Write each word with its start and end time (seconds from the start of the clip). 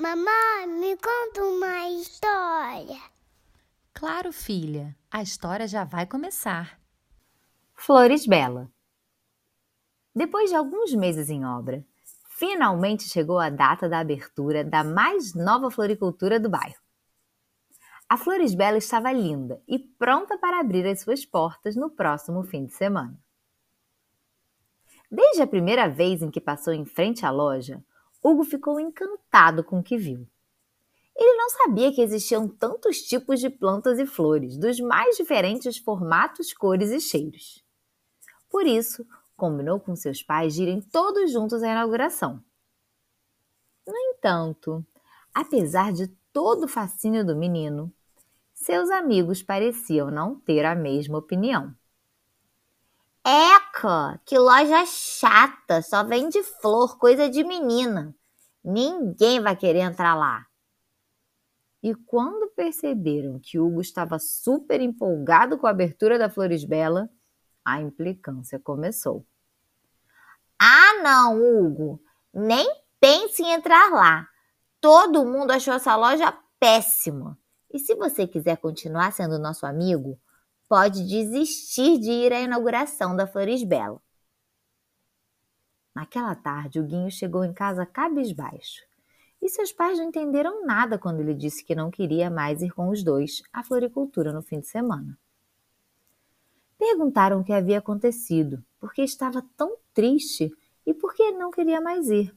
Mamãe, 0.00 0.66
me 0.66 0.96
conta 0.96 1.44
uma 1.44 1.90
história. 1.90 2.98
Claro, 3.92 4.32
filha, 4.32 4.96
a 5.10 5.20
história 5.20 5.68
já 5.68 5.84
vai 5.84 6.06
começar. 6.06 6.80
Flores 7.74 8.26
Bela. 8.26 8.72
Depois 10.14 10.48
de 10.48 10.56
alguns 10.56 10.94
meses 10.94 11.28
em 11.28 11.44
obra, 11.44 11.84
finalmente 12.30 13.02
chegou 13.10 13.38
a 13.38 13.50
data 13.50 13.90
da 13.90 13.98
abertura 13.98 14.64
da 14.64 14.82
mais 14.82 15.34
nova 15.34 15.70
floricultura 15.70 16.40
do 16.40 16.48
bairro. 16.48 16.80
A 18.08 18.16
Flores 18.16 18.54
Bela 18.54 18.78
estava 18.78 19.12
linda 19.12 19.62
e 19.68 19.78
pronta 19.78 20.38
para 20.38 20.60
abrir 20.60 20.86
as 20.86 21.02
suas 21.02 21.26
portas 21.26 21.76
no 21.76 21.90
próximo 21.90 22.42
fim 22.42 22.64
de 22.64 22.72
semana. 22.72 23.22
Desde 25.10 25.42
a 25.42 25.46
primeira 25.46 25.90
vez 25.90 26.22
em 26.22 26.30
que 26.30 26.40
passou 26.40 26.72
em 26.72 26.86
frente 26.86 27.26
à 27.26 27.30
loja, 27.30 27.84
Hugo 28.22 28.44
ficou 28.44 28.78
encantado 28.78 29.64
com 29.64 29.78
o 29.78 29.82
que 29.82 29.96
viu. 29.96 30.26
Ele 31.16 31.36
não 31.36 31.50
sabia 31.50 31.92
que 31.92 32.00
existiam 32.00 32.48
tantos 32.48 33.02
tipos 33.02 33.40
de 33.40 33.50
plantas 33.50 33.98
e 33.98 34.06
flores, 34.06 34.56
dos 34.56 34.80
mais 34.80 35.16
diferentes 35.16 35.76
formatos, 35.78 36.52
cores 36.52 36.90
e 36.90 37.00
cheiros. 37.00 37.64
Por 38.48 38.66
isso, 38.66 39.06
combinou 39.36 39.78
com 39.80 39.94
seus 39.96 40.22
pais 40.22 40.54
de 40.54 40.62
irem 40.62 40.80
todos 40.80 41.32
juntos 41.32 41.62
à 41.62 41.68
inauguração. 41.70 42.42
No 43.86 43.96
entanto, 43.96 44.84
apesar 45.34 45.92
de 45.92 46.08
todo 46.32 46.64
o 46.64 46.68
fascínio 46.68 47.24
do 47.24 47.36
menino, 47.36 47.92
seus 48.52 48.90
amigos 48.90 49.42
pareciam 49.42 50.10
não 50.10 50.38
ter 50.38 50.64
a 50.64 50.74
mesma 50.74 51.18
opinião. 51.18 51.74
Eca, 53.24 54.20
que 54.24 54.38
loja 54.38 54.84
chata, 54.86 55.82
só 55.82 56.04
vende 56.04 56.42
flor, 56.42 56.98
coisa 56.98 57.28
de 57.28 57.44
menina. 57.44 58.14
Ninguém 58.62 59.40
vai 59.40 59.56
querer 59.56 59.80
entrar 59.80 60.14
lá. 60.14 60.46
E 61.82 61.94
quando 61.94 62.50
perceberam 62.54 63.38
que 63.38 63.58
Hugo 63.58 63.80
estava 63.80 64.18
super 64.18 64.80
empolgado 64.80 65.58
com 65.58 65.66
a 65.66 65.70
abertura 65.70 66.18
da 66.18 66.28
Flores 66.28 66.64
Bela, 66.64 67.08
a 67.64 67.80
implicância 67.80 68.58
começou. 68.58 69.24
Ah, 70.58 71.02
não, 71.02 71.42
Hugo, 71.42 72.02
nem 72.34 72.68
pense 73.00 73.42
em 73.42 73.52
entrar 73.52 73.90
lá. 73.90 74.28
Todo 74.78 75.24
mundo 75.24 75.52
achou 75.52 75.72
essa 75.72 75.96
loja 75.96 76.36
péssima. 76.58 77.38
E 77.72 77.78
se 77.78 77.94
você 77.94 78.26
quiser 78.26 78.58
continuar 78.58 79.12
sendo 79.12 79.38
nosso 79.38 79.64
amigo, 79.64 80.20
pode 80.68 81.06
desistir 81.06 81.98
de 81.98 82.10
ir 82.10 82.32
à 82.32 82.40
inauguração 82.40 83.16
da 83.16 83.26
Flores 83.26 83.62
Bela. 83.62 84.00
Naquela 85.94 86.34
tarde, 86.34 86.80
o 86.80 86.84
Guinho 86.84 87.10
chegou 87.10 87.44
em 87.44 87.52
casa 87.52 87.84
cabisbaixo. 87.84 88.82
E 89.42 89.48
seus 89.48 89.72
pais 89.72 89.98
não 89.98 90.06
entenderam 90.06 90.64
nada 90.64 90.98
quando 90.98 91.20
ele 91.20 91.34
disse 91.34 91.64
que 91.64 91.74
não 91.74 91.90
queria 91.90 92.30
mais 92.30 92.62
ir 92.62 92.70
com 92.70 92.90
os 92.90 93.02
dois 93.02 93.42
à 93.52 93.62
floricultura 93.62 94.32
no 94.32 94.42
fim 94.42 94.60
de 94.60 94.66
semana. 94.66 95.18
Perguntaram 96.78 97.40
o 97.40 97.44
que 97.44 97.52
havia 97.52 97.78
acontecido, 97.78 98.62
porque 98.78 99.02
estava 99.02 99.44
tão 99.56 99.76
triste 99.92 100.50
e 100.86 100.94
por 100.94 101.14
que 101.14 101.30
não 101.32 101.50
queria 101.50 101.80
mais 101.80 102.08
ir. 102.08 102.34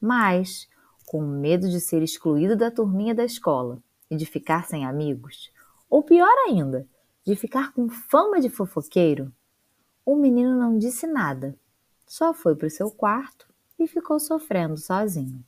Mas, 0.00 0.68
com 1.06 1.20
medo 1.20 1.68
de 1.68 1.80
ser 1.80 2.02
excluído 2.02 2.56
da 2.56 2.70
turminha 2.70 3.14
da 3.14 3.24
escola 3.24 3.82
e 4.10 4.16
de 4.16 4.26
ficar 4.26 4.66
sem 4.66 4.84
amigos, 4.84 5.52
ou 5.88 6.02
pior 6.02 6.34
ainda, 6.48 6.86
de 7.24 7.34
ficar 7.36 7.72
com 7.72 7.88
fama 7.88 8.40
de 8.40 8.48
fofoqueiro, 8.48 9.32
o 10.04 10.16
menino 10.16 10.58
não 10.58 10.78
disse 10.78 11.06
nada, 11.06 11.58
só 12.08 12.32
foi 12.32 12.56
para 12.56 12.66
o 12.66 12.70
seu 12.70 12.90
quarto 12.90 13.46
e 13.78 13.86
ficou 13.86 14.18
sofrendo 14.18 14.76
sozinho. 14.76 15.44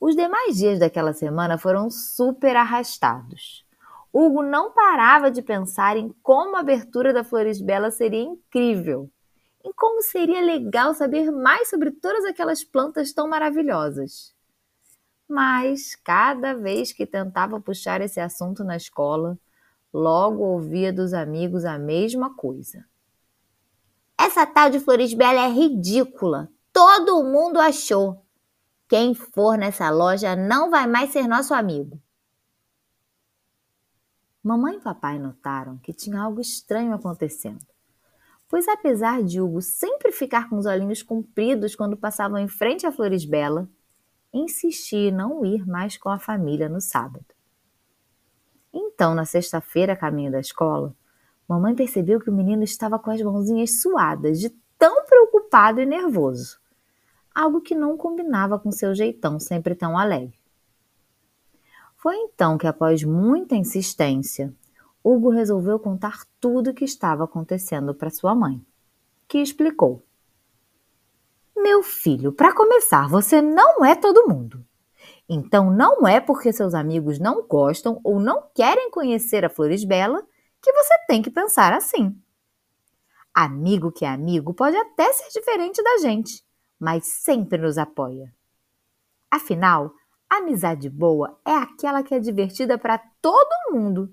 Os 0.00 0.14
demais 0.14 0.56
dias 0.56 0.80
daquela 0.80 1.14
semana 1.14 1.56
foram 1.56 1.88
super 1.88 2.56
arrastados. 2.56 3.64
Hugo 4.12 4.42
não 4.42 4.72
parava 4.72 5.30
de 5.30 5.40
pensar 5.40 5.96
em 5.96 6.14
como 6.22 6.56
a 6.56 6.60
abertura 6.60 7.12
da 7.12 7.24
Flores 7.24 7.60
Bela 7.60 7.90
seria 7.90 8.22
incrível, 8.22 9.10
em 9.64 9.72
como 9.72 10.02
seria 10.02 10.42
legal 10.42 10.94
saber 10.94 11.30
mais 11.30 11.70
sobre 11.70 11.90
todas 11.90 12.24
aquelas 12.24 12.62
plantas 12.62 13.12
tão 13.12 13.28
maravilhosas. 13.28 14.34
Mas, 15.26 15.96
cada 15.96 16.54
vez 16.54 16.92
que 16.92 17.06
tentava 17.06 17.60
puxar 17.60 18.00
esse 18.02 18.20
assunto 18.20 18.62
na 18.62 18.76
escola, 18.76 19.38
logo 19.92 20.42
ouvia 20.42 20.92
dos 20.92 21.14
amigos 21.14 21.64
a 21.64 21.78
mesma 21.78 22.34
coisa. 22.34 22.84
Essa 24.34 24.46
tal 24.46 24.68
de 24.68 24.80
Flores 24.80 25.14
Bela 25.14 25.42
é 25.42 25.48
ridícula. 25.48 26.50
Todo 26.72 27.22
mundo 27.22 27.60
achou. 27.60 28.26
Quem 28.88 29.14
for 29.14 29.56
nessa 29.56 29.88
loja 29.90 30.34
não 30.34 30.72
vai 30.72 30.88
mais 30.88 31.10
ser 31.10 31.28
nosso 31.28 31.54
amigo. 31.54 32.02
Mamãe 34.42 34.74
e 34.74 34.80
papai 34.80 35.20
notaram 35.20 35.78
que 35.78 35.92
tinha 35.92 36.20
algo 36.20 36.40
estranho 36.40 36.92
acontecendo. 36.92 37.64
Pois 38.48 38.66
apesar 38.66 39.22
de 39.22 39.40
Hugo 39.40 39.62
sempre 39.62 40.10
ficar 40.10 40.50
com 40.50 40.58
os 40.58 40.66
olhinhos 40.66 41.00
compridos 41.00 41.76
quando 41.76 41.96
passavam 41.96 42.36
em 42.36 42.48
frente 42.48 42.84
a 42.84 42.90
Flores 42.90 43.24
Bela, 43.24 43.68
insistia 44.32 45.10
em 45.10 45.12
não 45.12 45.46
ir 45.46 45.64
mais 45.64 45.96
com 45.96 46.08
a 46.08 46.18
família 46.18 46.68
no 46.68 46.80
sábado. 46.80 47.24
Então, 48.72 49.14
na 49.14 49.24
sexta-feira, 49.24 49.94
caminho 49.94 50.32
da 50.32 50.40
escola, 50.40 50.92
mamãe 51.48 51.74
percebeu 51.74 52.20
que 52.20 52.30
o 52.30 52.34
menino 52.34 52.62
estava 52.62 52.98
com 52.98 53.10
as 53.10 53.20
mãozinhas 53.20 53.82
suadas, 53.82 54.40
de 54.40 54.50
tão 54.78 55.04
preocupado 55.04 55.80
e 55.80 55.86
nervoso. 55.86 56.58
Algo 57.34 57.60
que 57.60 57.74
não 57.74 57.96
combinava 57.96 58.58
com 58.58 58.70
seu 58.70 58.94
jeitão 58.94 59.38
sempre 59.40 59.74
tão 59.74 59.98
alegre. 59.98 60.38
Foi 61.96 62.16
então 62.16 62.58
que, 62.58 62.66
após 62.66 63.02
muita 63.02 63.56
insistência, 63.56 64.54
Hugo 65.02 65.30
resolveu 65.30 65.78
contar 65.78 66.24
tudo 66.38 66.70
o 66.70 66.74
que 66.74 66.84
estava 66.84 67.24
acontecendo 67.24 67.94
para 67.94 68.10
sua 68.10 68.34
mãe, 68.34 68.64
que 69.26 69.38
explicou. 69.38 70.02
Meu 71.56 71.82
filho, 71.82 72.32
para 72.32 72.54
começar, 72.54 73.08
você 73.08 73.40
não 73.40 73.84
é 73.84 73.94
todo 73.94 74.28
mundo. 74.28 74.64
Então, 75.28 75.70
não 75.70 76.06
é 76.06 76.20
porque 76.20 76.52
seus 76.52 76.74
amigos 76.74 77.18
não 77.18 77.46
gostam 77.46 78.00
ou 78.04 78.20
não 78.20 78.44
querem 78.54 78.90
conhecer 78.90 79.44
a 79.44 79.48
Flores 79.48 79.84
Bela 79.84 80.22
que 80.64 80.72
você 80.72 80.98
tem 81.06 81.20
que 81.20 81.30
pensar 81.30 81.74
assim. 81.74 82.18
Amigo 83.34 83.92
que 83.92 84.04
é 84.04 84.08
amigo 84.08 84.54
pode 84.54 84.76
até 84.76 85.12
ser 85.12 85.28
diferente 85.38 85.82
da 85.82 85.98
gente, 85.98 86.42
mas 86.80 87.06
sempre 87.06 87.58
nos 87.58 87.76
apoia. 87.76 88.34
Afinal, 89.30 89.92
amizade 90.30 90.88
boa 90.88 91.38
é 91.44 91.52
aquela 91.52 92.02
que 92.02 92.14
é 92.14 92.18
divertida 92.18 92.78
para 92.78 92.96
todo 93.20 93.72
mundo 93.72 94.10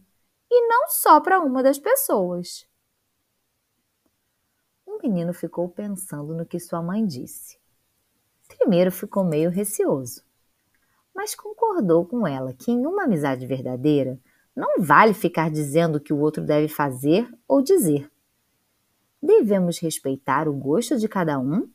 e 0.51 0.67
não 0.67 0.89
só 0.89 1.21
para 1.21 1.39
uma 1.39 1.63
das 1.63 1.79
pessoas. 1.79 2.67
O 4.85 4.99
menino 5.01 5.33
ficou 5.33 5.69
pensando 5.69 6.35
no 6.35 6.45
que 6.45 6.59
sua 6.59 6.81
mãe 6.81 7.05
disse. 7.05 7.57
Primeiro 8.49 8.91
ficou 8.91 9.23
meio 9.23 9.49
receoso 9.49 10.21
mas 11.13 11.35
concordou 11.35 12.05
com 12.05 12.25
ela 12.25 12.53
que 12.53 12.71
em 12.71 12.85
uma 12.85 13.03
amizade 13.03 13.45
verdadeira 13.45 14.19
não 14.55 14.75
vale 14.79 15.13
ficar 15.13 15.49
dizendo 15.49 15.97
o 15.97 15.99
que 15.99 16.13
o 16.13 16.19
outro 16.19 16.43
deve 16.43 16.67
fazer 16.67 17.29
ou 17.47 17.61
dizer. 17.61 18.09
Devemos 19.21 19.79
respeitar 19.79 20.47
o 20.47 20.53
gosto 20.53 20.97
de 20.97 21.07
cada 21.07 21.39
um 21.39 21.69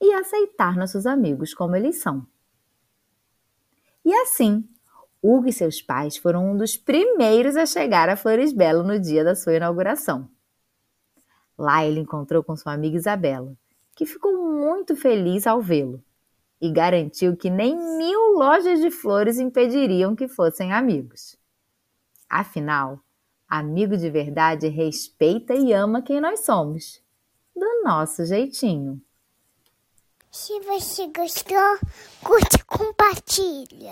e 0.00 0.12
aceitar 0.12 0.76
nossos 0.76 1.06
amigos 1.06 1.54
como 1.54 1.74
eles 1.74 2.00
são. 2.00 2.26
E 4.04 4.12
assim, 4.14 4.68
Hugo 5.22 5.48
e 5.48 5.52
seus 5.52 5.80
pais 5.80 6.16
foram 6.16 6.50
um 6.50 6.56
dos 6.56 6.76
primeiros 6.76 7.56
a 7.56 7.64
chegar 7.64 8.08
a 8.08 8.16
Flores 8.16 8.52
Belo 8.52 8.82
no 8.82 8.98
dia 8.98 9.22
da 9.22 9.36
sua 9.36 9.54
inauguração. 9.54 10.28
Lá 11.56 11.84
ele 11.86 12.00
encontrou 12.00 12.42
com 12.42 12.56
sua 12.56 12.72
amiga 12.72 12.96
Isabela, 12.96 13.56
que 13.94 14.04
ficou 14.04 14.32
muito 14.36 14.96
feliz 14.96 15.46
ao 15.46 15.62
vê-lo 15.62 16.02
e 16.60 16.70
garantiu 16.70 17.36
que 17.36 17.48
nem 17.48 17.76
mil 17.96 18.32
lojas 18.34 18.80
de 18.80 18.90
flores 18.90 19.38
impediriam 19.38 20.16
que 20.16 20.26
fossem 20.26 20.72
amigos. 20.72 21.36
Afinal, 22.32 22.98
amigo 23.46 23.94
de 23.94 24.08
verdade 24.08 24.66
respeita 24.66 25.52
e 25.52 25.70
ama 25.70 26.00
quem 26.00 26.18
nós 26.18 26.46
somos, 26.46 27.02
do 27.54 27.82
nosso 27.84 28.24
jeitinho. 28.24 28.98
Se 30.30 30.58
você 30.60 31.08
gostou, 31.08 31.78
curte 32.24 32.56
e 32.56 32.64
compartilha. 32.64 33.90